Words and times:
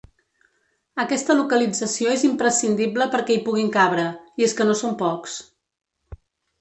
Aquesta 1.03 1.35
localització 1.41 2.15
és 2.15 2.25
imprescindible 2.29 3.09
perquè 3.17 3.35
hi 3.37 3.43
puguin 3.51 3.69
cabre, 3.79 4.07
i 4.41 4.49
és 4.51 4.57
que 4.61 4.71
no 4.71 4.79
són 4.81 4.97
pocs. 5.03 5.41